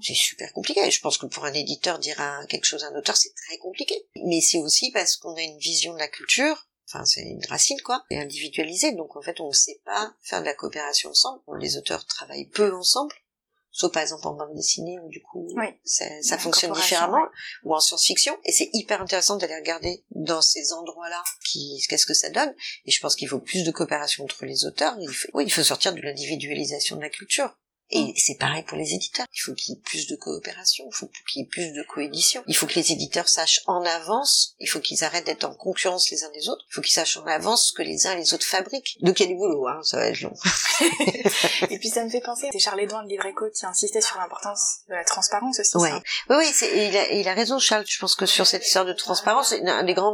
[0.01, 0.91] C'est super compliqué.
[0.91, 2.17] Je pense que pour un éditeur dire
[2.49, 3.95] quelque chose à un auteur, c'est très compliqué.
[4.25, 7.81] Mais c'est aussi parce qu'on a une vision de la culture enfin c'est une racine
[7.83, 11.40] quoi, et individualisée, donc en fait on ne sait pas faire de la coopération ensemble.
[11.59, 13.14] Les auteurs travaillent peu ensemble,
[13.70, 15.49] sauf par exemple en bande dessinée où du coup
[15.85, 17.27] ça, fonctionne différemment,
[17.64, 22.14] ou en science-fiction, et c'est hyper intéressant d'aller regarder dans ces endroits-là qui qu'est-ce que
[22.14, 22.55] ça donne.
[22.85, 24.96] Et je pense qu'il faut plus de coopération entre les auteurs.
[25.01, 27.57] Il faut, oui, il faut sortir de l'individualisation de la culture.
[27.90, 28.12] Et mm.
[28.16, 29.27] c'est pareil pour les éditeurs.
[29.33, 31.83] Il faut qu'il y ait plus de coopération, il faut qu'il y ait plus de
[31.83, 32.42] coédition.
[32.46, 36.11] Il faut que les éditeurs sachent en avance, il faut qu'ils arrêtent d'être en concurrence
[36.11, 38.16] les uns des autres, il faut qu'ils sachent en avance ce que les uns et
[38.16, 38.96] les autres fabriquent.
[39.01, 40.35] Donc il y a du boulot, hein, ça va être long.
[41.70, 44.18] et puis ça me fait penser, c'est Charles Edouin de Livre Éco qui insistait sur
[44.18, 45.77] l'importance de la transparence aussi.
[45.77, 45.92] Ouais.
[46.31, 48.92] Oui, oui, il a, il a raison Charles, je pense que sur cette histoire de
[48.92, 49.55] transparence,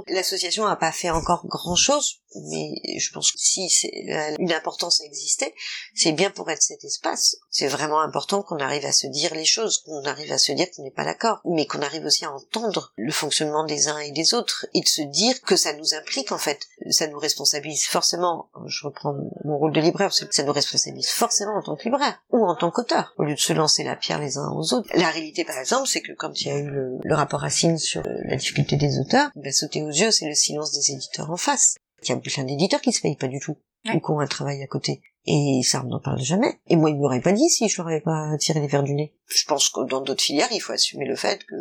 [0.09, 5.01] l'association n'a pas fait encore grand chose, mais je pense que si c'est une importance
[5.01, 5.55] à exister,
[5.95, 9.45] c'est bien pour être cet espace c'est vraiment important qu'on arrive à se dire les
[9.45, 12.33] choses, qu'on arrive à se dire qu'on n'est pas d'accord, mais qu'on arrive aussi à
[12.33, 15.95] entendre le fonctionnement des uns et des autres et de se dire que ça nous
[15.95, 18.51] implique en fait, ça nous responsabilise forcément.
[18.67, 22.45] Je reprends mon rôle de libraire, ça nous responsabilise forcément en tant que libraire ou
[22.45, 24.89] en tant qu'auteur, au lieu de se lancer la pierre les uns aux autres.
[24.95, 28.03] La réalité, par exemple, c'est que quand il y a eu le, rapport Racine sur
[28.05, 31.77] la difficulté des auteurs, va sauter aux yeux, c'est le silence des éditeurs en face.
[32.03, 34.27] Il y a plein d'éditeurs qui se payent pas du tout ou qui ont un
[34.27, 35.03] travail à côté.
[35.25, 36.59] Et ça, on n'en parle jamais.
[36.69, 38.95] Et moi, il m'aurait pas dit si je leur avais pas tiré les verres du
[38.95, 39.15] nez.
[39.29, 41.55] Je pense que dans d'autres filières, il faut assumer le fait que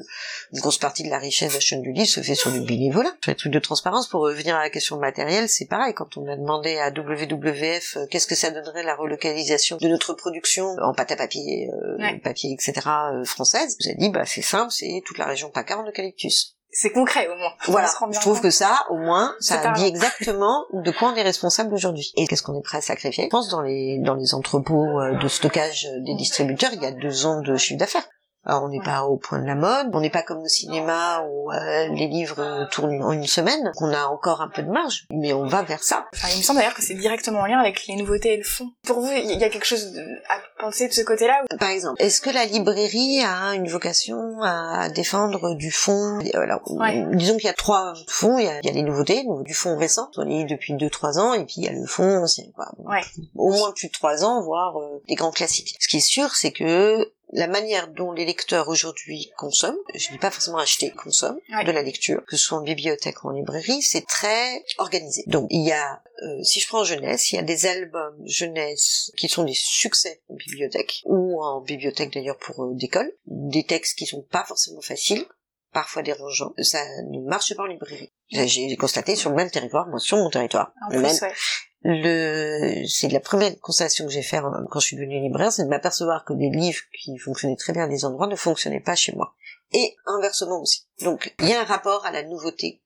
[0.52, 2.62] une grosse partie de la richesse de la chaîne du livre se fait sur du
[2.62, 3.12] bénévolat.
[3.22, 5.94] Sur les trucs de transparence, pour revenir à la question matérielle, c'est pareil.
[5.94, 10.14] Quand on a demandé à WWF euh, qu'est-ce que ça donnerait la relocalisation de notre
[10.14, 12.74] production en pâte à papier, euh, papier, etc.,
[13.14, 16.58] euh, française, vous avez dit, bah, c'est simple, c'est toute la région PACA en eucalyptus
[16.72, 17.52] c'est concret au moins.
[17.68, 17.90] Voilà.
[18.12, 22.12] Je trouve que ça, au moins, ça dit exactement de quoi on est responsable aujourd'hui.
[22.16, 23.26] Et qu'est-ce qu'on est prêt à sacrifier?
[23.26, 26.92] Je pense dans les dans les entrepôts euh, de stockage des distributeurs, il y a
[26.92, 28.08] deux ans de chiffre d'affaires.
[28.46, 31.24] Alors on n'est pas au point de la mode, on n'est pas comme au cinéma
[31.30, 34.70] où euh, les livres tournent en une semaine, donc on a encore un peu de
[34.72, 36.08] marge, mais on va vers ça.
[36.16, 38.44] Enfin, il me semble d'ailleurs que c'est directement en lien avec les nouveautés et le
[38.44, 38.72] fond.
[38.84, 39.96] Pour vous, il y a quelque chose
[40.30, 44.90] à penser de ce côté-là Par exemple, est-ce que la librairie a une vocation à
[44.90, 46.20] défendre du fond?
[46.34, 47.06] Alors, Ouais.
[47.14, 49.44] disons qu'il y a trois fonds, il y a, il y a les nouveautés, donc
[49.44, 51.86] du fond récent, on les lit depuis 2-3 ans, et puis il y a le
[51.86, 52.72] fond ancien, quoi.
[52.80, 53.02] Ouais.
[53.36, 55.76] Au moins plus de 3 ans, voire euh, des grands classiques.
[55.80, 60.18] Ce qui est sûr, c'est que la manière dont les lecteurs aujourd'hui consomment, je dis
[60.18, 61.64] pas forcément acheter, consomment Ouais.
[61.64, 65.24] de la lecture, que ce soit en bibliothèque ou en librairie, c'est très organisé.
[65.28, 68.18] Donc il y a, euh, si je prends en jeunesse, il y a des albums
[68.26, 73.64] jeunesse qui sont des succès en bibliothèque, ou en bibliothèque d'ailleurs pour euh, d'école, des
[73.66, 75.26] textes qui sont pas forcément faciles,
[75.74, 78.12] parfois dérangeants, ça ne marche pas en librairie.
[78.30, 81.30] J'ai j'ai constaté sur le même territoire, moi sur mon territoire, En le plus, même,
[81.30, 81.36] ouais.
[81.84, 85.70] Le c'est la première constatation que j'ai faite quand je suis devenue libraire, c'est de
[85.70, 89.14] m'apercevoir que des livres qui fonctionnaient très bien à des endroits ne fonctionnaient pas chez
[89.14, 89.34] moi.
[89.74, 90.86] Et inversement aussi.
[91.02, 92.82] Donc il y a un rapport à la nouveauté.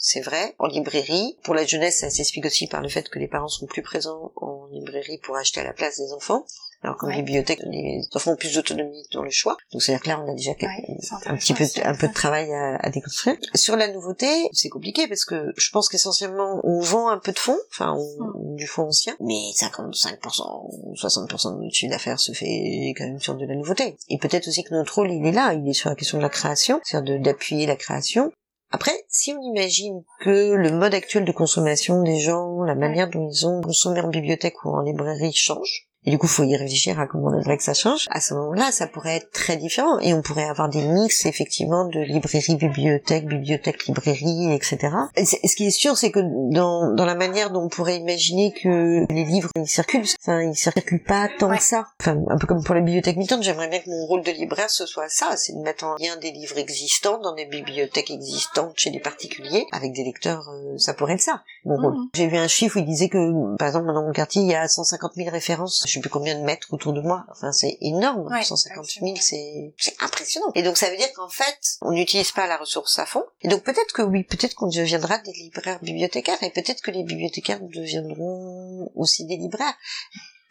[0.00, 1.36] C'est vrai, en librairie.
[1.42, 4.32] Pour la jeunesse, ça s'explique aussi par le fait que les parents sont plus présents
[4.36, 6.46] en librairie pour acheter à la place des enfants.
[6.82, 7.16] Alors qu'en Ouais.
[7.16, 9.56] bibliothèque, les enfants ont plus d'autonomie dans le choix.
[9.72, 12.52] Donc c'est-à-dire que là, on a déjà Ouais, un petit peu, un peu de travail
[12.52, 13.36] à, à déconstruire.
[13.54, 17.38] Sur la nouveauté, c'est compliqué parce que je pense qu'essentiellement, on vend un peu de
[17.38, 22.32] fond, enfin, on- du fond ancien, mais 55%, ou 60% de notre chiffre d'affaires se
[22.32, 23.96] fait quand même sur de la nouveauté.
[24.08, 26.22] Et peut-être aussi que notre rôle, il est là, il est sur la question de
[26.22, 28.32] la création, c'est-à-dire d'appuyer la création.
[28.70, 33.28] Après, si on imagine que le mode actuel de consommation des gens, la manière dont
[33.30, 36.98] ils ont consommé en bibliothèque ou en librairie change, et du coup, faut y réfléchir
[36.98, 38.06] à comment on aimerait que ça change.
[38.10, 41.84] À ce moment-là, ça pourrait être très différent et on pourrait avoir des mix effectivement
[41.84, 44.78] de librairie, bibliothèque, bibliothèque, librairie, etc.
[45.16, 48.54] Et ce qui est sûr, c'est que dans, dans la manière dont on pourrait imaginer
[48.54, 51.58] que les livres ils circulent, enfin ils circulent pas tant Ouais.
[51.58, 51.86] que ça.
[52.00, 54.70] Enfin, un peu comme pour les bibliothèques militantes, j'aimerais bien que mon rôle de libraire
[54.70, 58.72] ce soit ça, c'est de mettre en lien des livres existants dans des bibliothèques existantes
[58.76, 60.48] chez des particuliers avec des lecteurs.
[60.54, 61.94] euh, ça pourrait être ça, mon rôle.
[61.94, 62.08] Mhm.
[62.14, 64.54] J'ai vu un chiffre où il disait que, par exemple, dans mon quartier, il y
[64.54, 65.84] a 150 000 références.
[65.86, 67.24] Je sais plus combien de mètres autour de moi.
[67.30, 68.26] Enfin, c'est énorme.
[68.26, 69.16] Ouais, 150 000, absolument.
[69.20, 70.50] c'est, c'est impressionnant.
[70.54, 73.24] Et donc, ça veut dire qu'en fait, on n'utilise pas la ressource à fond.
[73.42, 76.42] Et donc, peut-être que oui, peut-être qu'on deviendra des libraires bibliothécaires.
[76.42, 79.74] Et peut-être que les bibliothécaires deviendront aussi des libraires.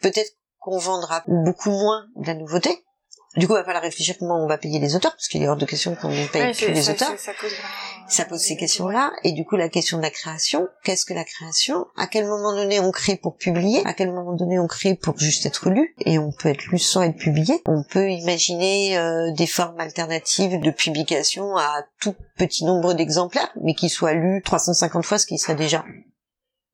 [0.00, 2.84] Peut-être qu'on vendra beaucoup moins de la nouveauté.
[3.38, 5.48] Du coup, il va falloir réfléchir comment on va payer les auteurs, parce qu'il est
[5.48, 7.18] hors de question qu'on ne paye Ouais, plus les ça, auteurs.
[7.18, 10.66] ça, pose vraiment, ça pose ces questions-là, et du coup la question de la création,
[10.84, 11.86] qu'est-ce que la création?
[11.96, 13.82] À quel moment donné on crée pour publier?
[13.86, 15.94] À quel moment donné on crée pour juste être lu?
[16.04, 17.62] Et on peut être lu sans être publié.
[17.66, 23.74] On peut imaginer euh, des formes alternatives de publication à tout petit nombre d'exemplaires, mais
[23.74, 25.84] qui soient lus 350 fois, ce qui serait déjà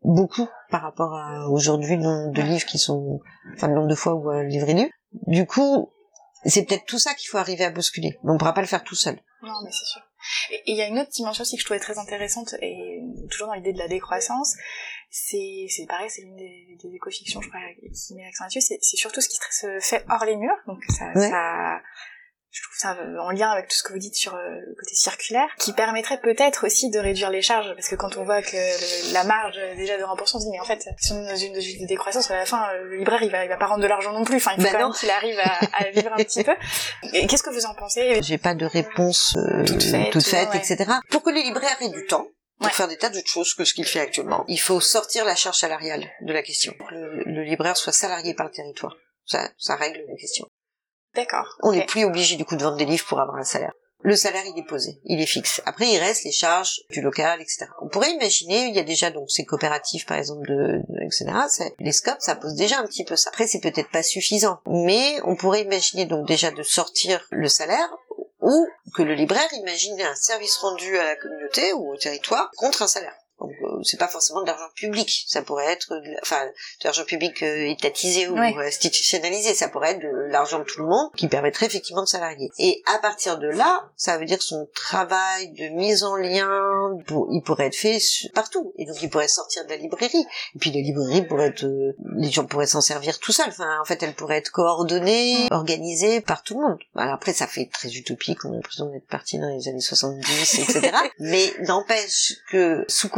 [0.03, 3.20] beaucoup par rapport à aujourd'hui le nombre de livres qui sont,
[3.55, 4.90] enfin le nombre de fois où un livre est lu.
[5.27, 5.88] Du coup,
[6.50, 8.18] c'est peut-être tout ça qu'il faut arriver à bousculer.
[8.22, 9.18] Mais on pourra pas le faire tout seul.
[9.42, 10.02] Non, mais c'est sûr.
[10.52, 13.48] Et il y a une autre dimension aussi que je trouvais très intéressante, et toujours
[13.48, 14.54] dans l'idée de la décroissance,
[15.11, 17.61] c'est c'est pareil, c'est l'une des, des écofictions, je crois,
[17.92, 20.83] qui met l'accent là-dessus, c'est c'est surtout ce qui se fait hors les murs, donc
[20.88, 21.28] ça, Ouais.
[21.28, 21.80] ça
[22.56, 24.94] je trouve ça en lien avec tout ce que vous dites sur euh, le côté
[24.94, 28.54] circulaire, qui permettrait peut-être aussi de réduire les charges, parce que quand on voit que
[28.56, 31.24] le- la marge euh, déjà de remboursement, on se dit mais en fait, si on
[31.24, 33.48] est dans une logique de décroissance, à la fin, euh, le libraire il va, il
[33.48, 35.58] va pas rendre de l'argent non plus, enfin il faut quand même qu'il arrive à,
[35.78, 36.54] à vivre un petit peu.
[37.12, 38.22] Qu'est-ce que vous en pensez?
[38.22, 40.58] J'ai pas de réponse euh, Toute faite, toute faite, ouais.
[40.58, 40.84] etc.
[41.10, 42.72] Pour que le libraire ait du temps pour Ouais.
[42.72, 45.56] faire des tas d'autres choses que ce qu'il fait actuellement, il faut sortir la charge
[45.58, 46.72] salariale de la question.
[46.78, 48.94] Pour que le, le libraire soit salarié par le territoire.
[49.26, 50.46] Ça, ça règle la question.
[51.14, 51.57] D'accord.
[51.62, 53.72] On n'est plus obligé du coup de vendre des livres pour avoir un salaire.
[54.07, 55.62] Le salaire, il est posé, il est fixe.
[55.64, 57.66] Après, il reste les charges du local, etc.
[57.81, 61.24] On pourrait imaginer, il y a déjà donc ces coopératives, par exemple, de, de- etc.
[61.48, 63.31] c'est- Les scopes, ça pose déjà un petit peu ça.
[63.31, 67.88] Après, c'est peut-être pas suffisant, mais on pourrait imaginer donc déjà de sortir le salaire
[68.42, 72.83] ou que le libraire imagine un service rendu à la communauté ou au territoire contre
[72.83, 73.14] un salaire.
[73.40, 77.05] Donc euh, c'est pas forcément de l'argent public, ça pourrait être, de enfin, de l'argent
[77.05, 78.55] public euh, étatisé ou Ouais.
[78.66, 82.51] institutionnalisé, ça pourrait être de l'argent de tout le monde qui permettrait effectivement de salarier.
[82.59, 87.29] Et à partir de là, ça veut dire son travail de mise en lien, pour-
[87.33, 87.99] il pourrait être fait
[88.35, 88.73] partout.
[88.79, 90.25] Et donc il pourrait sortir de la librairie.
[90.55, 93.49] Et puis la librairie pourrait être, euh, les gens pourraient s'en servir tout seuls.
[93.49, 96.79] Enfin, en fait, elle pourrait être coordonnée, organisée par tout le monde.
[96.97, 100.59] Alors après, ça fait très utopique, on a l'impression d'être parti dans les années 70,
[100.59, 100.90] etc.
[101.18, 103.09] Mais n'empêche que sous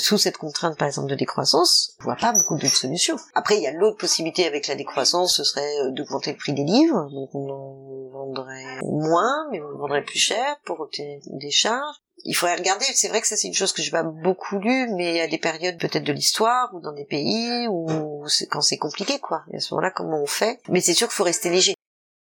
[0.00, 3.16] sous cette contrainte par exemple de décroissance, on voit pas beaucoup d'autres solutions.
[3.34, 6.52] Après, il y a l'autre possibilité avec la décroissance, ce serait euh, d'augmenter le prix
[6.52, 11.50] des livres, donc on en vendrait moins, mais on vendrait plus cher pour obtenir des
[11.50, 11.96] charges.
[12.24, 14.88] Il faudrait regarder, c'est vrai que ça c'est une chose que j'ai pas beaucoup lu,
[14.94, 17.68] mais à des périodes peut-être de l'histoire ou dans des pays
[18.26, 19.42] c'est quand c'est compliqué quoi.
[19.52, 20.60] Et à ce moment-là, comment on fait?
[20.68, 21.74] Mais c'est sûr qu'il faut rester léger.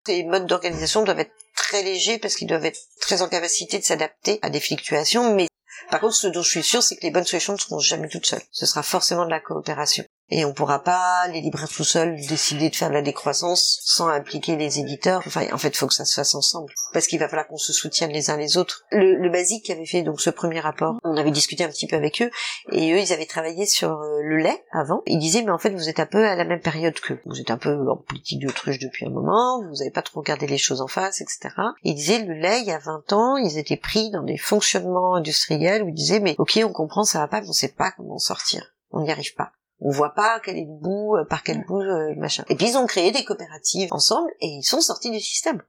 [0.06, 3.84] Ces modes d'organisation doivent être très légers parce qu'ils doivent être très en capacité de
[3.84, 5.48] s'adapter à des fluctuations, mais
[5.90, 8.08] par contre, ce dont je suis sûre, c'est que les bonnes solutions ne seront jamais
[8.08, 8.42] toutes seules.
[8.52, 10.04] Ce sera forcément de la coopération.
[10.32, 14.08] Et on pourra pas, les libraires tout seuls, décider de faire de la décroissance sans
[14.08, 15.22] impliquer les éditeurs.
[15.28, 16.74] Enfin, en fait, il faut que ça se fasse ensemble.
[16.94, 18.86] Parce qu'il va falloir qu'on se soutienne les uns les autres.
[18.92, 21.98] Le, le Basique avait fait donc ce premier rapport, on avait discuté un petit peu
[21.98, 22.32] avec eux,
[22.72, 25.02] et eux, ils avaient travaillé sur euh, le lait avant.
[25.06, 27.20] Ils disaient, mais en fait, vous êtes un peu à la même période qu'eux.
[27.26, 30.48] Vous êtes un peu en politique d'autruche depuis un moment, vous n'avez pas trop regardé
[30.48, 31.50] les choses en face, etc.
[31.84, 35.16] ils disaient, le lait, il y a 20 ans, ils étaient pris dans des fonctionnements
[35.16, 37.92] industriels où ils disaient, mais ok, on comprend, ça va pas, mais on sait pas
[37.92, 38.74] comment sortir.
[38.92, 39.52] On n'y arrive pas.
[39.82, 42.44] On voit pas quel est le bout, euh, par quel bout, euh, machin.
[42.50, 45.62] Et puis ils ont créé des coopératives ensemble et ils sont sortis du système.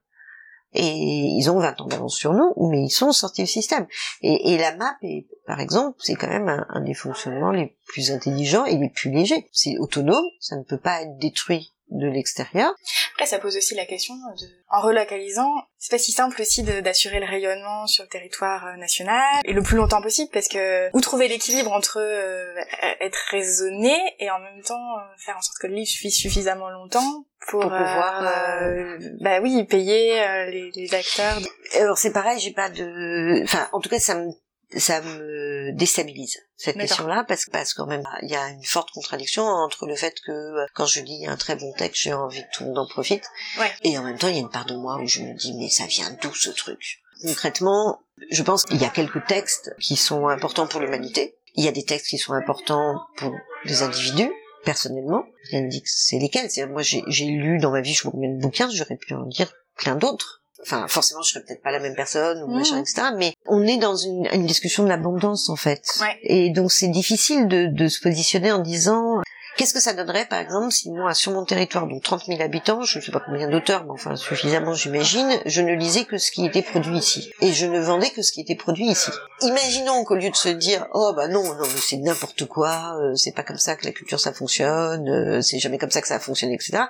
[0.74, 3.86] Et ils ont 20 ans d'avance sur nous, mais ils sont sortis du système.
[4.22, 7.76] Et, et la map, est, par exemple, c'est quand même un, un des fonctionnements les
[7.88, 9.48] plus intelligents et les plus légers.
[9.52, 12.74] C'est autonome, ça ne peut pas être détruit de l'extérieur.
[13.14, 17.20] Après, ça pose aussi la question de, en relocalisant, c'est pas si simple aussi d'assurer
[17.20, 21.00] le rayonnement sur le territoire euh, national et le plus longtemps possible parce que où
[21.00, 22.54] trouver l'équilibre entre euh,
[23.00, 26.70] être raisonné et en même temps euh, faire en sorte que le livre suffise suffisamment
[26.70, 31.38] longtemps pour, Pour pouvoir, euh, bah oui payer euh, les, les acteurs.
[31.80, 34.30] Alors c'est pareil, j'ai pas de, enfin en tout cas ça me
[34.76, 38.90] ça me déstabilise cette question-là parce que parce qu'en même il y a une forte
[38.90, 42.42] contradiction entre le fait que euh, quand je lis un très bon texte j'ai envie
[42.42, 43.24] que tout le monde en profite
[43.58, 43.70] Ouais.
[43.84, 45.54] et en même temps il y a une part de moi où je me dis
[45.58, 47.00] mais ça vient d'où ce truc?
[47.22, 51.36] Concrètement je pense qu'il y a quelques textes qui sont importants pour l'humanité.
[51.54, 54.30] Il y a des textes qui sont importants pour les individus
[54.64, 55.24] personnellement.
[55.50, 56.48] Rien ne dit que c'est lesquels.
[56.70, 59.52] Moi j'ai lu dans ma vie je vois combien de bouquins j'aurais pu en lire
[59.76, 63.34] plein d'autres enfin forcément je serais peut-être pas la même personne ou machin etc mais
[63.46, 66.16] on est dans une, une discussion de l'abondance en fait Ouais.
[66.22, 69.20] et donc c'est difficile de, de se positionner en disant
[69.62, 72.82] qu'est-ce que ça donnerait par exemple si moi sur mon territoire donc 30 000 habitants
[72.82, 76.32] je ne sais pas combien d'auteurs mais enfin suffisamment j'imagine je ne lisais que ce
[76.32, 77.30] qui était produit ici.
[77.40, 79.12] Et je ne vendais que ce qui était produit ici.
[79.42, 83.14] Imaginons qu'au lieu de se dire oh bah non non mais c'est n'importe quoi euh,
[83.14, 86.08] c'est pas comme ça que la culture ça fonctionne euh, c'est jamais comme ça que
[86.08, 86.86] ça a fonctionné etc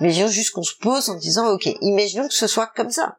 [0.00, 3.18] imaginons juste qu'on se pose en disant ok imaginons que ce soit comme ça.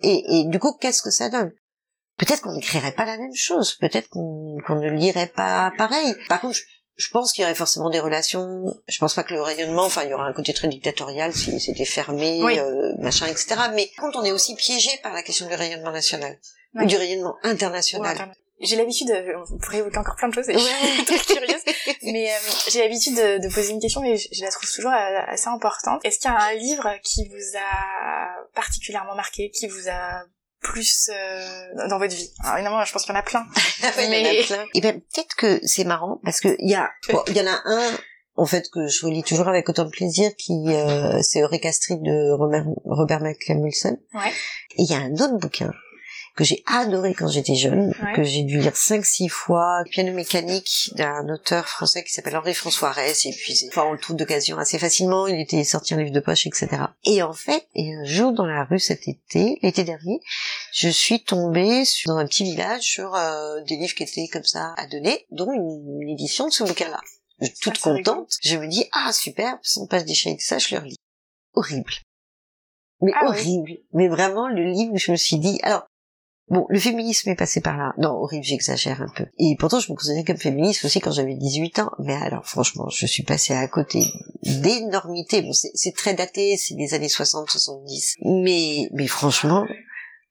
[0.00, 1.52] Et, et du coup qu'est-ce que ça donne?
[2.16, 6.14] Peut-être qu'on n'écrirait pas la même chose peut-être qu'on ne lirait pas pareil.
[6.30, 6.56] Par contre
[6.96, 10.02] je pense qu'il y aurait forcément des relations je pense pas que le rayonnement enfin
[10.04, 12.58] il y aurait un côté très dictatorial si c'était fermé Oui.
[12.58, 15.92] euh, machin etc mais par contre on est aussi piégé par la question du rayonnement
[15.92, 16.38] national
[16.74, 16.84] Ouais.
[16.84, 18.34] ou du rayonnement international.
[18.60, 20.62] J'ai l'habitude, de, on pourrait évoquer encore plein de choses, et Ouais.
[20.62, 21.62] je suis très curieuse,
[22.02, 24.90] mais euh, j'ai l'habitude de, de poser une question et je, je la trouve toujours
[24.90, 26.00] euh, assez importante.
[26.04, 30.22] Est-ce qu'il y a un livre qui vous a particulièrement marqué, qui vous a
[30.60, 33.44] plus euh, dans votre vie Alors évidemment, je pense qu'il y en a plein.
[33.82, 34.64] Ouais, il y en a Mais- plein.
[34.74, 37.46] Et ben peut-être que c'est marrant parce que il y a bon, il y en
[37.46, 37.90] a un
[38.38, 41.98] en fait que je relis toujours avec autant de plaisir qui euh, c'est Eureka Street
[42.02, 43.98] de Robert, Robert McCammilson.
[44.14, 44.30] Ouais.
[44.78, 45.70] Et il y a un autre bouquin
[46.36, 48.12] que j'ai adoré quand j'étais jeune, Ouais.
[48.14, 52.92] que j'ai dû lire cinq six fois, piano mécanique d'un auteur français qui s'appelle Henri-François
[52.92, 56.10] Ress, et puis enfin, on le trouve d'occasion assez facilement, il était sorti en livre
[56.12, 56.68] de poche, etc.
[57.04, 60.20] Et en fait, et un jour dans la rue cet été, l'été dernier,
[60.74, 64.44] je suis tombée sur, dans un petit village sur euh, des livres qui étaient comme
[64.44, 67.00] ça à donner, dont une, une édition de ce bouquin-là.
[67.62, 70.80] Toute Ah, contente, je me dis, ah super, 100 pages déchirées de ça, je le
[70.82, 70.96] relis.
[71.54, 71.92] Horrible.
[73.00, 73.28] Mais Ah oui.
[73.28, 73.72] horrible.
[73.92, 75.86] Mais vraiment, le livre, je me suis dit, alors,
[76.48, 77.92] Bon, le féminisme est passé par là.
[77.98, 79.26] Non, horrible, j'exagère un peu.
[79.38, 81.90] Et pourtant, je me considérais comme féministe aussi quand j'avais 18 ans.
[81.98, 84.04] Mais alors, franchement, je suis passée à côté
[84.42, 85.42] d'énormités.
[85.42, 88.16] Bon, c'est très daté, c'est des années 60, 70.
[88.24, 89.66] Mais, mais franchement,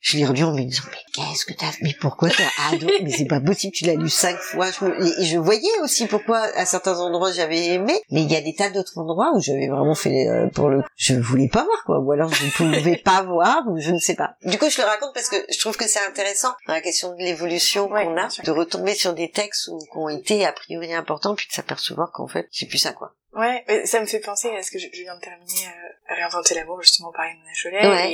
[0.08, 2.44] je l'ai relu en me disant, mais qu'est-ce que t'as, mais pourquoi t'as
[2.76, 5.80] adoré, mais c'est pas possible, tu l'as lu cinq fois, je me- et- je voyais
[5.82, 9.32] aussi pourquoi à certains endroits j'avais aimé, mais il y a des tas d'autres endroits
[9.36, 12.46] où j'avais vraiment fait, euh, pour le, je voulais pas voir, quoi, ou alors je
[12.46, 14.36] ne pouvais pas voir, ou je ne sais pas.
[14.46, 17.12] Du coup, je le raconte parce que je trouve que c'est intéressant, dans la question
[17.16, 20.52] de l'évolution Ouais, qu'on a, de retomber sur des textes où, qui ont été a
[20.52, 23.14] priori importants, puis de s'apercevoir qu'en fait, c'est plus ça, quoi.
[23.36, 26.14] Ouais, mais ça me fait penser à ce que je, je viens de terminer euh,
[26.16, 28.14] Réinventer l'amour, justement, par Mona Cholet, Ouais.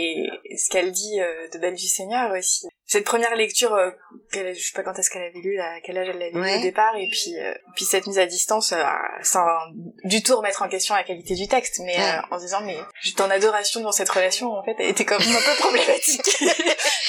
[0.50, 2.68] et ce qu'elle dit euh, de Belle du Seigneur aussi.
[2.86, 3.92] Cette première lecture, euh,
[4.32, 6.42] qu'elle, je sais pas quand est-ce qu'elle avait lu, à quel âge elle l'avait lu
[6.42, 6.58] Ouais.
[6.58, 8.82] au départ, et puis, euh, puis cette mise à distance, euh,
[9.24, 9.46] sans
[10.06, 12.04] du tout remettre en question la qualité du texte, mais Ouais.
[12.04, 15.22] euh, en disant, mais j'étais en adoration dans cette relation, en fait, elle était comme
[15.22, 16.24] un peu problématique.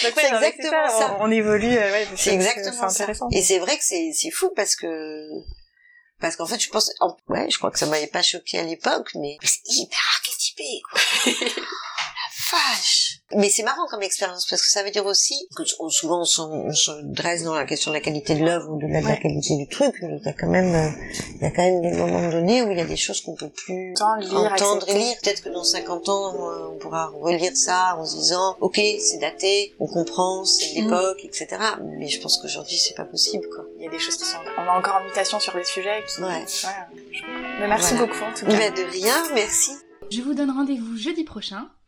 [0.02, 1.16] Donc, C'est exactement ça, ça.
[1.20, 3.02] On, on évolue, ouais, C'est exactement c'est ça.
[3.04, 3.28] intéressant.
[3.32, 4.86] Et c'est vrai que c'est c'est fou parce que
[6.22, 8.62] parce qu'en fait je pense en- ouais je crois que ça m'avait pas choqué à
[8.62, 10.80] l'époque mais c'est hyper archétypé.
[12.52, 16.24] Vache Mais c'est marrant comme expérience parce que ça veut dire aussi que souvent on,
[16.24, 19.66] se dresse dans la question de la qualité de l'œuvre ou de la, qualité du
[19.68, 19.94] truc.
[20.02, 20.90] Il y a quand même, euh,
[21.36, 23.34] il y a quand même des moments donnés où il y a des choses qu'on
[23.34, 25.14] peut plus entendre et lire.
[25.22, 26.34] Peut-être que dans 50 ans,
[26.72, 30.82] on pourra relire ça en se disant, ok, c'est daté, on comprend, c'est mm.
[30.82, 31.48] l'époque, etc.
[31.98, 33.64] Mais je pense qu'aujourd'hui, c'est pas possible, quoi.
[33.78, 36.02] Il y a des choses qui sont, on a encore en mutation sur les sujets.
[36.06, 36.22] Qui...
[36.22, 36.44] Ouais.
[37.60, 38.70] Mais merci beaucoup en tout cas.
[38.70, 39.72] de rien, merci.
[40.10, 41.70] Je vous donne rendez-vous jeudi prochain